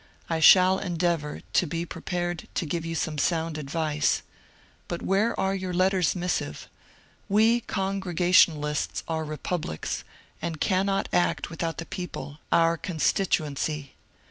I 0.31 0.39
shall 0.39 0.79
endeavour 0.79 1.41
to 1.53 1.67
be 1.67 1.85
prepared 1.85 2.47
to 2.55 2.65
give 2.65 2.87
you 2.87 2.95
some 2.95 3.19
sound 3.19 3.59
advice. 3.59 4.23
But 4.87 5.03
where 5.03 5.39
are 5.39 5.53
your 5.53 5.73
^^ 5.73 5.75
letters 5.75 6.15
missive"? 6.15 6.67
We 7.29 7.59
Congregationalists 7.59 9.03
are 9.07 9.23
republics, 9.23 10.03
and 10.41 10.59
cannot 10.59 11.07
act 11.13 11.51
without 11.51 11.77
the 11.77 11.85
people, 11.85 12.39
our 12.51 12.77
constituency. 12.77 13.93